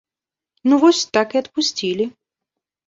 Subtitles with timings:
[0.71, 2.05] Ну вось так і адпусцілі.